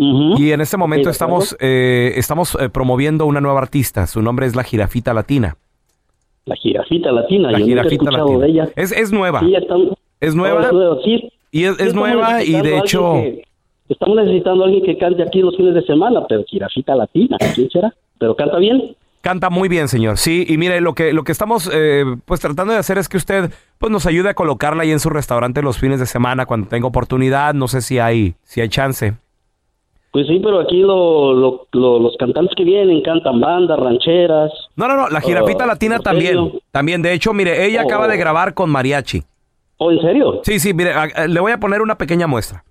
[0.00, 4.06] Y en este momento de estamos, eh, estamos eh, promoviendo una nueva artista.
[4.06, 5.56] Su nombre es La Jirafita Latina.
[6.44, 7.50] La jirafita latina.
[7.50, 8.44] La yo nunca he Jirafita escuchado Latina.
[8.44, 8.68] de ella.
[8.76, 9.40] Es, es nueva.
[9.40, 9.54] Sí,
[10.20, 10.70] Es nueva.
[10.72, 11.32] Oh, sí.
[11.50, 13.14] Y es, es nueva y de hecho...
[13.14, 13.42] que-
[13.88, 17.36] estamos necesitando a alguien que cante aquí los fines de semana, pero jirafita latina.
[17.54, 17.94] ¿Quién será?
[18.18, 18.94] ¿Pero canta bien?
[19.22, 20.18] Canta muy bien, señor.
[20.18, 23.16] Sí, y mire, lo que, lo que estamos eh, pues tratando de hacer es que
[23.16, 26.68] usted pues nos ayude a colocarla ahí en su restaurante los fines de semana cuando
[26.68, 27.54] tenga oportunidad.
[27.54, 29.14] No sé si hay, si hay chance.
[30.12, 34.50] Pues sí, pero aquí lo, lo- lo- los cantantes que vienen cantan bandas, rancheras.
[34.76, 36.52] No, no, no, la jirafita Oh, latina ¿en también.
[36.70, 37.86] También, de hecho, mire, ella Oh.
[37.86, 39.22] acaba de grabar con mariachi.
[39.78, 40.40] ¿Oh, en serio?
[40.44, 42.64] Sí, sí, mire, a- a- le voy a poner una pequeña muestra.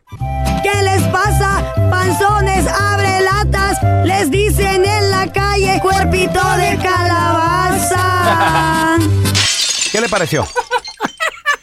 [0.62, 1.74] ¿Qué les pasa?
[1.90, 3.78] Panzones, abre latas.
[4.06, 8.04] Les dicen en la calle, cuerpito de calabaza.
[9.92, 10.46] ¿Qué le pareció?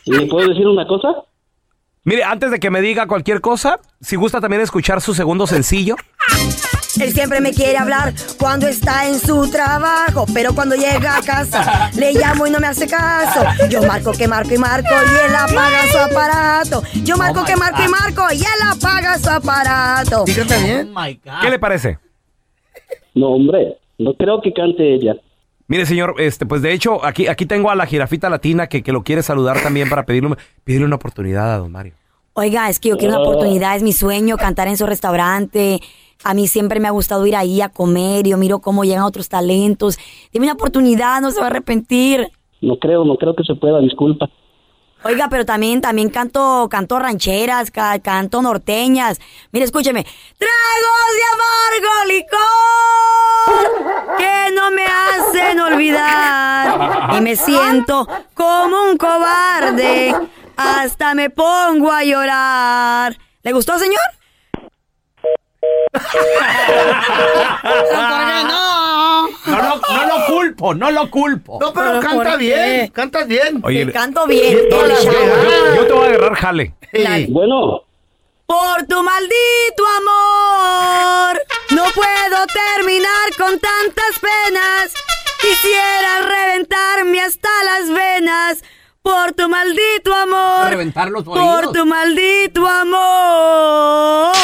[0.07, 1.09] ¿Le puedo decir una cosa?
[2.05, 5.97] Mire, antes de que me diga cualquier cosa, si gusta también escuchar su segundo sencillo.
[7.01, 11.91] Él siempre me quiere hablar cuando está en su trabajo, pero cuando llega a casa
[11.97, 13.41] le llamo y no me hace caso.
[13.69, 16.83] Yo marco que marco y marco y él apaga su aparato.
[17.03, 20.25] Yo marco que marco y marco y él apaga su aparato.
[20.25, 20.95] bien?
[21.43, 21.99] ¿Qué le parece?
[23.15, 25.15] No, hombre, no creo que cante ella.
[25.67, 28.93] Mire, señor, este, pues de hecho, aquí, aquí tengo a la jirafita latina que, que
[28.93, 31.95] lo quiere saludar también para pedirle, pedirle una oportunidad a don Mario.
[32.35, 35.81] Oiga, es que yo quiero una oportunidad, es mi sueño cantar en su restaurante.
[36.25, 39.29] A mí siempre me ha gustado ir ahí a comer, yo miro cómo llegan otros
[39.29, 39.99] talentos.
[40.33, 42.31] Dime una oportunidad, no se va a arrepentir.
[42.63, 44.29] No creo, no creo que se pueda, disculpa.
[45.07, 49.21] Oiga, pero también, también canto, canto rancheras, ca- canto norteñas.
[49.53, 50.03] Mire, escúcheme.
[50.39, 51.95] Tragos de amargo
[52.89, 57.17] licor que no me hacen olvidar.
[57.19, 60.15] Y me siento como un cobarde.
[60.57, 63.17] Hasta me pongo a llorar.
[63.43, 63.99] ¿Le gustó, señor?
[68.47, 69.29] No?
[69.47, 71.59] No lo, no lo culpo, no lo culpo.
[71.61, 73.61] No, pero canta bien, cantas bien.
[73.63, 74.59] Oye, canto bien.
[74.71, 76.75] Yo te voy a agarrar jale.
[77.29, 77.83] Bueno,
[78.47, 84.93] Por tu maldito amor, no puedo terminar con tantas penas.
[85.41, 88.63] Quisiera reventarme hasta las venas.
[89.05, 90.71] Por tu maldito amor.
[90.71, 94.35] Reventar los Por tu maldito amor.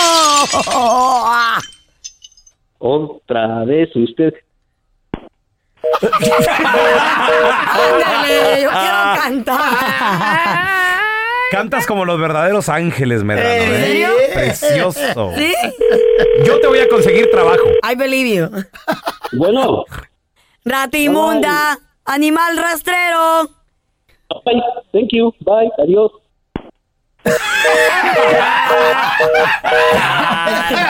[2.78, 4.34] otra vez usted.
[7.72, 9.60] Ándale, yo quiero cantar.
[11.50, 13.50] Cantas como los verdaderos ángeles, Medrano.
[13.50, 13.80] ¿En ¿eh?
[13.86, 14.08] serio?
[14.34, 15.32] Precioso.
[15.36, 15.54] ¿Sí?
[16.44, 17.64] Yo te voy a conseguir trabajo.
[17.90, 18.50] I believe you.
[19.32, 19.86] Bueno.
[20.66, 23.59] Ratimunda, animal rastrero.
[24.44, 24.62] Bye.
[24.92, 25.32] Thank you.
[25.44, 25.70] Bye.
[25.78, 26.10] Adiós.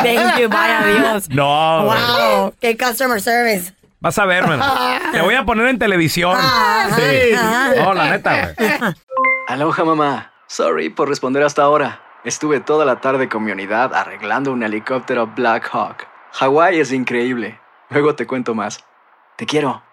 [0.03, 1.29] Thank you, bye, adiós.
[1.31, 1.85] No.
[1.85, 3.73] Wow, qué customer service.
[4.01, 4.61] Vas a ver, man.
[5.13, 6.37] Te voy a poner en televisión.
[6.97, 7.33] Sí.
[7.77, 8.71] No, la neta, güey.
[9.49, 10.33] Aloha mamá.
[10.47, 12.01] Sorry por responder hasta ahora.
[12.25, 16.07] Estuve toda la tarde con mi unidad arreglando un helicóptero Black Hawk.
[16.33, 17.59] Hawái es increíble.
[17.91, 18.85] Luego te cuento más.
[19.37, 19.83] Te quiero.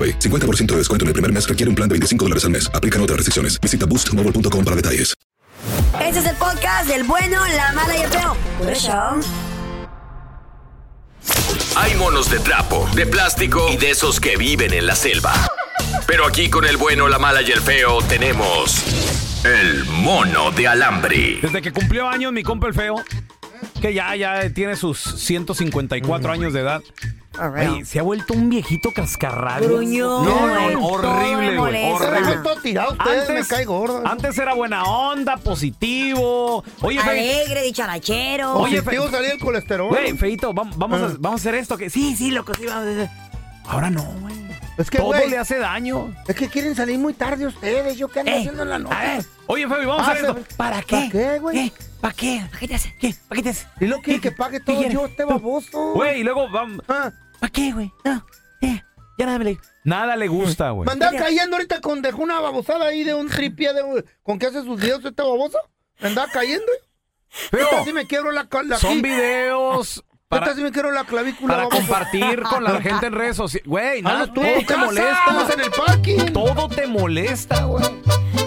[0.00, 0.18] AroPay.
[0.18, 2.70] 50% de descuento en el primer mes requiere un plan de 25 dólares al mes.
[2.72, 3.60] Aplican otras restricciones.
[3.60, 5.14] Visita boostmobile.com para detalles.
[6.00, 8.36] Este es el podcast del bueno, la mala y el feo.
[8.58, 9.20] Por eso.
[11.76, 15.32] Hay monos de trapo, de plástico y de esos que viven en la selva.
[16.06, 18.82] Pero aquí con el bueno, la mala y el feo tenemos
[19.44, 21.38] el mono de alambre.
[21.42, 22.96] Desde que cumplió años mi compa el feo,
[23.80, 26.82] que ya, ya tiene sus 154 años de edad.
[27.36, 29.70] Güey, se ha vuelto un viejito cascarrabias.
[29.70, 31.90] Gruñón, No, no, horrible, me güey.
[31.92, 32.36] Horrible.
[32.42, 34.02] Todo tirado, ustedes me cae gordo.
[34.06, 36.64] Antes era buena onda, positivo.
[36.82, 38.54] Oye, Fe- Alegre, dicharachero.
[38.58, 39.88] Oye, Positivo Fe- salía el colesterol.
[39.88, 41.04] Güey, feito, vam- vamos, Ah.
[41.06, 41.76] a, vamos a hacer esto.
[41.78, 43.08] que Sí, sí, loco, sí, vamos a hacer.
[43.66, 44.34] Ahora no, güey.
[44.76, 46.12] Es que, Todo le hace daño.
[46.26, 47.96] Es que quieren salir muy tarde ustedes.
[47.96, 48.94] ¿Yo qué ando haciendo en la noche?
[48.96, 50.56] A ver, oye, Fabi, vamos a hacer Ah, esto.
[50.56, 50.96] ¿Para qué?
[50.96, 51.72] ¿Para qué, güey?
[52.00, 52.42] ¿Para qué?
[52.48, 52.94] ¿Para qué te hace?
[52.98, 53.14] ¿Qué?
[53.28, 53.66] ¿Para qué te hace?
[53.80, 55.92] Y lo quiere que pague todo yo, este baboso.
[55.94, 56.82] Güey, y luego vamos.
[56.88, 57.92] Ah, ¿Para qué, güey?
[58.04, 58.24] No,
[58.62, 58.82] eh,
[59.18, 60.86] ya nada le, nada le gusta, güey.
[60.86, 64.46] ¿Me andaba cayendo ahorita con dejó una babosada ahí de un tripié de con que
[64.46, 65.58] hace sus videos este baboso?
[66.00, 66.66] ¿Me andaba cayendo?
[67.28, 69.02] Feo, Esta sí me quiebro la, la Son aquí.
[69.02, 71.54] videos para, Esta sí me quiebro la clavícula.
[71.54, 71.78] para baboso.
[71.86, 73.68] compartir con la gente en redes sociales.
[73.68, 75.18] Güey, nada, Hazlo tú todo te molesta.
[75.26, 76.32] vamos en el parking.
[76.32, 77.84] Todo te molesta, güey.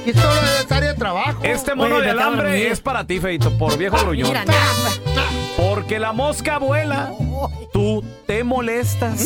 [0.05, 0.29] Y esto
[0.63, 1.39] es área de trabajo.
[1.43, 2.67] Este mono de de alambre dormir.
[2.67, 4.29] es para ti, Feito, por viejo gruñón.
[4.29, 4.59] Mira, nada.
[5.57, 7.11] Porque la mosca vuela,
[7.71, 9.25] tú te molestas.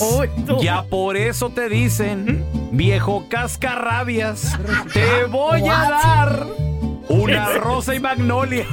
[0.62, 4.58] Ya por eso te dicen, viejo cascarrabias,
[4.94, 6.46] te voy a dar
[7.10, 8.66] una rosa y magnolia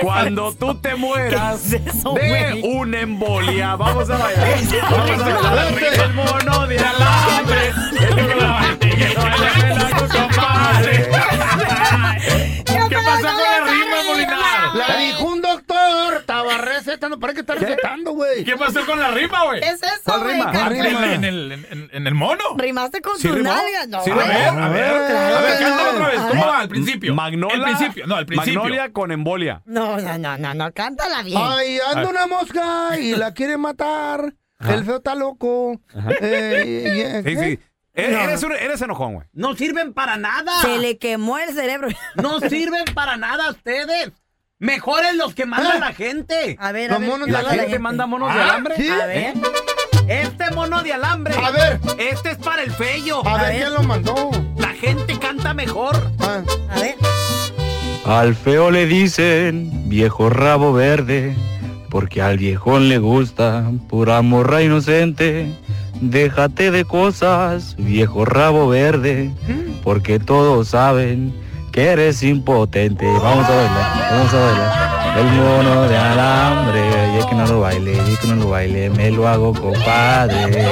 [0.00, 2.62] cuando tú te mueras ¿Qué es eso, de güey?
[2.76, 3.76] una embolia.
[3.76, 4.48] Vamos a bailar.
[4.90, 5.74] Vamos a bailar.
[6.04, 7.72] El mono de alambre.
[8.80, 9.14] ¿Qué
[13.12, 14.74] pasó con la rima, Molinar?
[14.74, 16.14] La dijo un doctor.
[16.18, 17.18] Estaba recetando.
[17.18, 18.44] ¿Para qué está recetando, güey?
[18.44, 19.60] ¿Qué pasó con la rima, güey?
[19.60, 20.32] ¿Qué es eso, ¿Cuál güey?
[20.34, 20.44] rima?
[20.52, 20.88] ¿Cuál Cántale.
[20.88, 21.14] rima?
[21.14, 22.42] En el, en, en el mono.
[22.56, 23.52] Rimaste con ¿Sí tus rimó?
[23.52, 23.88] nalgas.
[23.88, 26.20] No, ¿Sí A ver, a ver, a ver, cántalo otra vez.
[26.28, 26.58] ¿Cómo va?
[26.60, 27.14] Al principio.
[27.14, 27.56] Magnolia.
[27.56, 28.60] El principio, no, al principio.
[28.60, 29.62] Magnolia con embolia.
[29.64, 31.38] No, no, no, no, no, cántala bien.
[31.42, 34.34] Ay, anda una mosca y la quiere matar.
[34.60, 35.80] El feo está loco.
[36.20, 36.62] Eh,
[37.24, 37.58] y- y- Sí, sí.
[37.94, 39.26] E- Eres, un- eres enojón, güey.
[39.32, 40.52] No sirven para nada.
[40.62, 41.88] Se le quemó el cerebro.
[42.16, 44.12] No sirven para nada ustedes.
[44.58, 45.80] Mejores los que manda ¿Eh?
[45.80, 46.56] la gente.
[46.60, 47.08] A ver, Los a ver.
[47.10, 48.76] monos ¿qué de ¿La la gente manda monos de Ah, alambre?
[48.76, 48.88] ¿sí?
[48.88, 49.16] A ver.
[49.18, 49.34] ¿Eh?
[50.08, 51.34] Este mono de alambre.
[51.36, 51.80] A ver.
[51.98, 53.26] Este es para el fello.
[53.26, 53.56] A, ver.
[53.56, 54.30] quién lo mandó.
[54.58, 55.96] La gente canta mejor.
[56.20, 56.94] Ah, A ver.
[58.04, 61.36] Al feo le dicen viejo rabo verde,
[61.88, 65.46] porque al viejón le gusta pura morra inocente.
[66.02, 69.30] Déjate de cosas, viejo rabo verde,
[69.84, 71.32] porque todos saben
[71.70, 73.06] que eres impotente.
[73.06, 75.16] Vamos a bailar, vamos a bailar.
[75.16, 76.80] El mono de alambre,
[77.14, 79.54] y es que no lo baile, y es que no lo baile, me lo hago
[79.54, 80.66] compadre.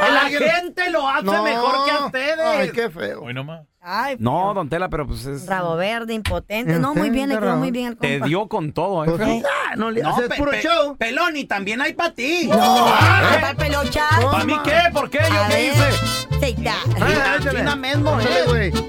[0.00, 1.42] La gente lo hace No.
[1.42, 2.38] mejor que a ustedes.
[2.40, 3.22] Ay, qué feo.
[3.22, 3.62] Hoy nomás.
[3.80, 5.46] Ay, No, don Tela, pero pues es...
[5.46, 6.78] rabo verde, impotente.
[6.78, 9.10] No, muy bien, le quedó muy bien el Te dio con todo, ¿eh?
[9.16, 9.42] feo?
[9.46, 10.96] Ah, no le No, haces puro pe- show.
[10.96, 12.48] Pelón, y también hay para ti.
[12.48, 14.22] No, Ah, ¿para pelochar?
[14.30, 14.76] ¿Para mí qué?
[14.92, 15.20] ¿Por qué?
[15.32, 16.68] ¿Yo A qué ver, hice?
[16.68, 17.60] Ah, échale.
[17.60, 18.18] Ancina mismo.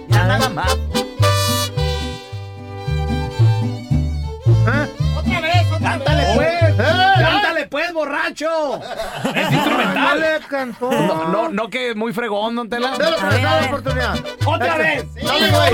[0.10, 0.78] Ya nada más.
[5.18, 6.36] Otra vez, otra Cántale vez.
[6.36, 6.59] pues.
[6.80, 7.14] ¡Eh!
[7.20, 8.80] Cántale pues, borracho.
[9.36, 10.20] Es No instrumental.
[10.20, 10.92] le cantó.
[10.92, 12.92] No, no, no que muy fregón, don Tela.
[12.98, 13.70] Dale otra vez, A dale ver.
[13.70, 14.20] oportunidad.
[14.46, 15.06] Otra vez.
[15.16, 15.72] Dale, güey.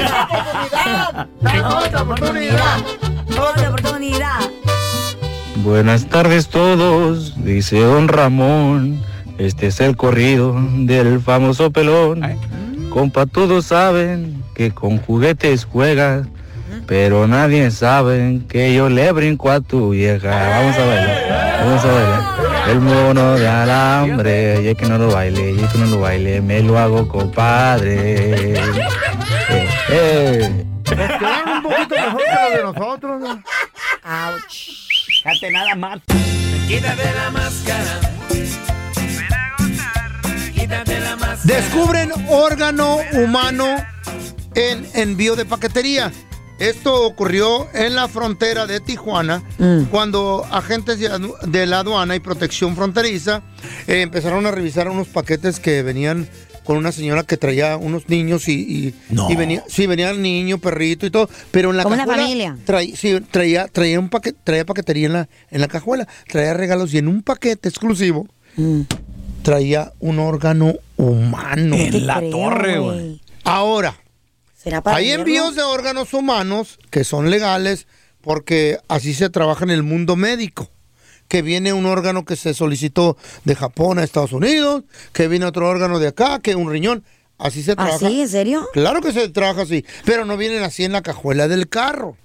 [1.42, 2.78] Dale otra oportunidad.
[3.30, 4.40] Otra oportunidad.
[5.58, 9.02] Buenas tardes todos, dice don Ramón.
[9.38, 12.22] Este es el corrido del famoso pelón.
[12.90, 16.28] Compa, todos saben que con juguetes juegas,
[16.88, 20.30] pero nadie sabe que yo le brinco a tu vieja.
[20.30, 22.36] Vamos a bailar, vamos a bailar.
[22.70, 26.00] El mono de alambre, y es que no lo baile, y es que no lo
[26.00, 28.54] baile, me lo hago compadre.
[29.50, 30.66] Eh, eh.
[30.84, 33.22] Quedaron un poquito mejor que los de nosotros.
[33.22, 33.44] ¿no?
[34.04, 34.70] Ouch.
[35.24, 36.00] Fíjate nada más.
[36.68, 38.00] Quítate la máscara.
[40.54, 41.42] Quítate la máscara.
[41.44, 43.66] Descubren órgano humano
[44.56, 46.12] en envío de paquetería.
[46.60, 49.44] Esto ocurrió en la frontera de Tijuana,
[49.92, 53.42] cuando agentes de la aduana y protección fronteriza
[53.88, 56.28] eh, empezaron a revisar unos paquetes que venían
[56.64, 58.96] con una señora que traía unos niños y, y,
[59.30, 62.24] y venía, sí, venía el niño, perrito y todo, pero en la Como una cajuela
[62.24, 62.58] familia.
[62.66, 66.94] traía, sí, traía, traía un paquete, traía paquetería en la, en la cajuela, traía regalos
[66.94, 68.28] y en un paquete exclusivo
[69.44, 71.76] traía un órgano humano.
[71.76, 73.22] En la creo, torre, güey.
[73.44, 73.96] Ahora,
[74.66, 77.86] ¿Será para hay envíos de órganos humanos que son legales
[78.22, 80.72] porque así se trabaja en el mundo médico.
[81.28, 85.70] Que viene un órgano que se solicitó de Japón a Estados Unidos, que viene otro
[85.70, 87.04] órgano de acá, que un riñón.
[87.38, 88.00] Así se ¿Ah, trabaja.
[88.10, 88.22] sí?
[88.22, 88.68] ¿En serio?
[88.74, 92.18] Claro que se trabaja así, pero no vienen así en la cajuela del carro.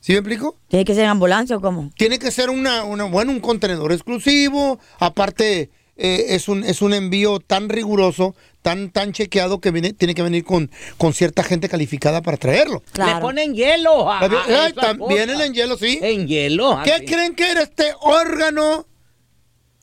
[0.00, 0.56] ¿Sí me explico?
[0.68, 1.90] ¿Tiene que ser en ambulancia o cómo?
[1.96, 4.78] Tiene que ser una, una bueno, un contenedor exclusivo.
[4.98, 10.14] Aparte, eh, es, un, es un envío tan riguroso, tan, tan chequeado que viene, tiene
[10.14, 12.82] que venir con, con cierta gente calificada para traerlo.
[12.96, 14.10] Le ponen hielo.
[14.10, 15.46] a- a Ay, esas tam- vienen cosas.
[15.46, 15.98] en hielo, sí.
[16.02, 16.78] En hielo.
[16.84, 17.04] ¿Qué así.
[17.06, 18.86] creen que era este órgano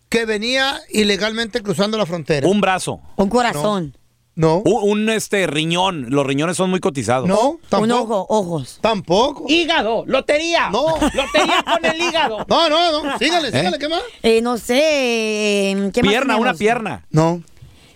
[0.09, 2.47] que venía ilegalmente cruzando la frontera?
[2.47, 3.01] Un brazo.
[3.15, 3.97] Un corazón.
[4.37, 4.57] No.
[4.65, 6.07] Un, un, este riñón.
[6.09, 7.25] Los riñones son muy cotizados.
[7.29, 8.21] No, Un tampoco.
[8.23, 8.79] ojo, ojos.
[8.81, 9.45] Tampoco.
[9.47, 10.69] Hígado, lotería.
[10.71, 10.87] No.
[10.99, 12.45] Lotería con el hígado.
[12.49, 13.17] No, no, no.
[13.17, 13.51] Sígale, ¿Eh?
[13.51, 14.01] sígale, ¿qué más?
[14.23, 15.71] Eh, no sé.
[15.71, 17.05] eh, ¿qué más Pierna, una pierna.
[17.11, 17.41] No.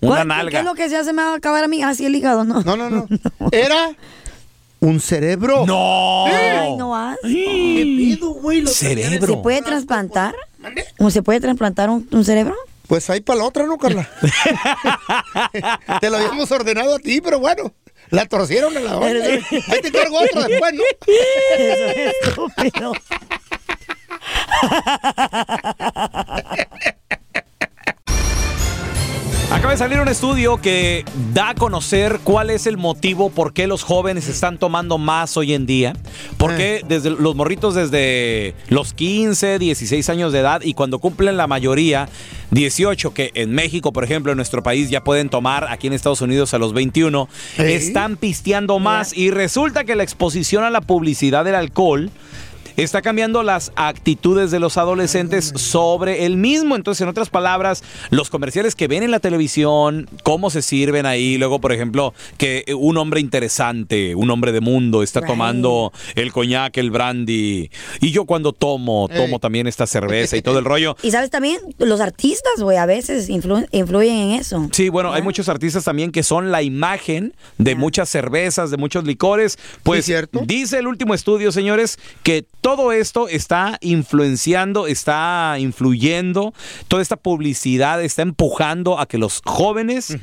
[0.01, 0.51] Una ¿Cuál- nalga.
[0.51, 1.13] ¿Qué es lo que se hace?
[1.13, 2.61] Me va a acabar a mí así el hígado, ¿no?
[2.61, 3.07] No, no, no.
[3.51, 3.91] Era
[4.79, 5.65] un cerebro.
[5.65, 6.25] ¡No!
[6.27, 7.17] Ay, no has.
[7.21, 8.61] ¿Qué pedo, güey?
[8.61, 9.41] Los ¿Se Cerebro.
[9.41, 10.33] puede trasplantar?
[10.99, 12.55] ¿O se puede trasplantar un, un cerebro?
[12.87, 14.09] Pues ahí para la otra, ¿no, Carla?
[16.01, 17.71] te lo habíamos ordenado a ti, pero bueno,
[18.09, 19.23] la torcieron a la hora.
[19.25, 20.83] Ahí te cargo otro después, ¿no?
[21.57, 22.93] Eso es estúpido.
[30.19, 34.97] Estudio que da a conocer cuál es el motivo por qué los jóvenes están tomando
[34.97, 35.93] más hoy en día.
[36.35, 41.37] Por qué desde los morritos desde los 15, 16 años de edad y cuando cumplen
[41.37, 42.09] la mayoría,
[42.51, 46.19] 18, que en México, por ejemplo, en nuestro país ya pueden tomar, aquí en Estados
[46.19, 47.71] Unidos a los 21, Ey.
[47.71, 52.11] están pisteando más y resulta que la exposición a la publicidad del alcohol
[52.83, 56.75] está cambiando las actitudes de los adolescentes sobre el mismo.
[56.75, 61.37] Entonces, en otras palabras, los comerciales que ven en la televisión, cómo se sirven ahí,
[61.37, 66.77] luego, por ejemplo, que un hombre interesante, un hombre de mundo, está tomando el coñac,
[66.77, 67.69] el brandy,
[67.99, 70.95] y yo cuando tomo, tomo también esta cerveza y todo el rollo.
[71.09, 74.69] Y sabes también, los artistas, güey, a veces influ- influyen en eso.
[74.71, 79.05] Sí, bueno, hay muchos artistas también que son la imagen de muchas cervezas, de muchos
[79.05, 79.57] licores.
[79.83, 80.11] Pues
[80.45, 86.53] dice el último estudio, señores, que todo esto está influenciando, está influyendo,
[86.87, 90.17] toda esta publicidad está empujando a que los jóvenes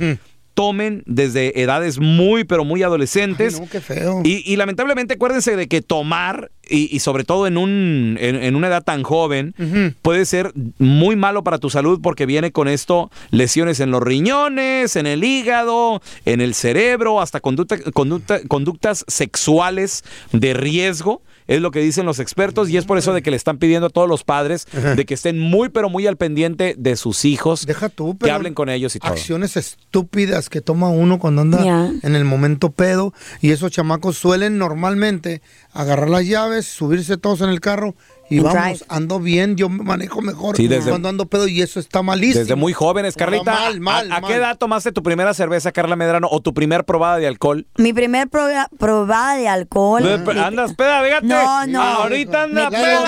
[0.55, 3.61] tomen desde edades muy, pero muy adolescentes.
[3.61, 4.23] no, qué feo.
[4.25, 8.57] Y, y lamentablemente acuérdense de que tomar, y, y sobre todo en, un, en, en
[8.57, 9.55] una edad tan joven,
[10.01, 14.97] puede ser muy malo para tu salud porque viene con esto lesiones en los riñones,
[14.97, 21.21] en el hígado, en el cerebro, hasta conducta, conducta- conductas sexuales de riesgo.
[21.47, 23.87] Es lo que dicen los expertos y es por eso de que le están pidiendo
[23.87, 27.67] a todos los padres de que estén muy pero muy al pendiente de sus hijos,
[27.67, 29.13] Deja tú, que pero hablen con ellos y todo.
[29.13, 33.13] Acciones estúpidas que toma uno cuando anda en el momento pedo.
[33.41, 35.43] Y esos chamacos suelen normalmente
[35.73, 37.95] agarrar las llaves, subirse todos en el carro
[38.29, 38.81] Y vamos, drive.
[38.89, 42.41] ando bien, yo me manejo mejor Sí, desde- cuando ando pedo y eso está malísimo.
[42.41, 43.53] Desde muy jóvenes, Carlita.
[43.53, 47.19] mal, mal, ¿A, qué edad tomaste tu primera cerveza, Carla Medrano, o tu primer probada
[47.19, 47.67] de alcohol?
[47.77, 50.03] Mi primer proba- probada de alcohol.
[50.39, 51.27] ¿Andas peda, fíjate?
[51.27, 51.83] No, no.
[51.83, 53.05] Ahorita anda peda.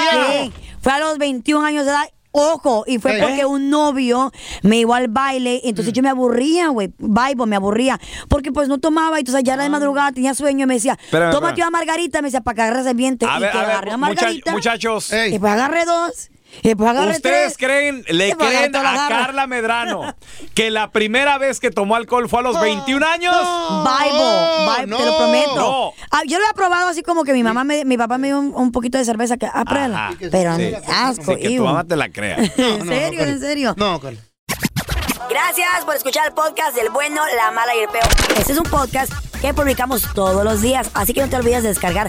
[0.80, 2.04] Fue a los 21 años de edad.
[2.30, 3.22] Ojo, y fue ¿Eh?
[3.22, 4.30] porque un novio
[4.62, 7.98] me iba al baile, entonces yo me aburría, güey, Bible, me aburría,
[8.28, 10.96] porque pues no tomaba, y entonces ya era de madrugada, tenía sueño, y me decía,
[11.10, 11.56] tómate espérame.
[11.56, 13.76] una margarita, me decía, para que agarres el viento, A y ver, que a ver,
[13.84, 15.10] mucha- margarita, muchachos.
[15.12, 16.30] y después agarré dos,
[16.80, 17.56] agarré ¿Ustedes tres.
[17.58, 19.08] creen, le después creen a.
[19.08, 20.14] Carla Medrano
[20.54, 23.36] que la primera vez que tomó alcohol fue a los 21 años?
[23.84, 25.54] Bible, Bible, te lo prometo.
[25.56, 25.92] No.
[26.10, 28.38] Ah, yo lo he probado así como que mi mamá, me, mi papá me dio
[28.38, 30.08] un, un poquito de cerveza, que, ah, pruébala.
[30.08, 30.16] Ajá.
[30.30, 30.72] Pero Sí.
[30.88, 32.36] asco, Sí, que tu mamá te la crea.
[32.56, 33.20] ¿En serio?
[33.22, 33.74] ¿En serio?
[33.76, 34.18] No, Carla.
[35.28, 38.04] Gracias por escuchar el podcast del bueno, la mala y el peor.
[38.38, 41.68] Este es un podcast que publicamos todos los días, así que no te olvides de
[41.68, 42.08] descargar